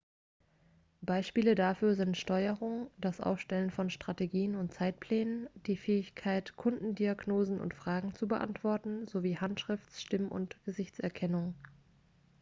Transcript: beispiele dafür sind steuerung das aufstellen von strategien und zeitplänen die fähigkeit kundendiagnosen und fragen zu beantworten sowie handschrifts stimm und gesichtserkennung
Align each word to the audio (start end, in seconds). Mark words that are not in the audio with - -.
beispiele 1.01 1.53
dafür 1.53 1.93
sind 1.93 2.17
steuerung 2.17 2.89
das 2.97 3.21
aufstellen 3.21 3.69
von 3.69 3.91
strategien 3.91 4.55
und 4.55 4.73
zeitplänen 4.73 5.47
die 5.67 5.77
fähigkeit 5.77 6.55
kundendiagnosen 6.55 7.61
und 7.61 7.75
fragen 7.75 8.11
zu 8.15 8.27
beantworten 8.27 9.05
sowie 9.07 9.37
handschrifts 9.37 10.01
stimm 10.01 10.27
und 10.29 10.57
gesichtserkennung 10.65 11.53